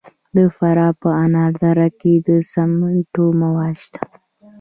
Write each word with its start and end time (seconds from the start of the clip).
د 0.35 0.37
فراه 0.55 0.93
په 1.01 1.09
انار 1.23 1.51
دره 1.63 1.87
کې 1.99 2.13
د 2.27 2.29
سمنټو 2.51 3.25
مواد 3.41 3.75
شته. 3.83 4.03